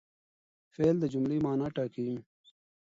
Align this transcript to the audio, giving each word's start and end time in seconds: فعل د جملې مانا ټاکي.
فعل 0.73 0.95
د 0.99 1.05
جملې 1.13 1.37
مانا 1.45 1.67
ټاکي. 1.75 2.09